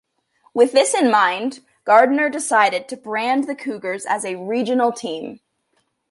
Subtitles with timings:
[0.55, 5.41] With this in mind, Gardner decided to brand the Cougars as a "regional" team.